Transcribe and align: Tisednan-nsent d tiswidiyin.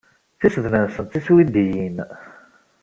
Tisednan-nsent 0.39 1.07
d 1.09 1.11
tiswidiyin. 1.11 1.97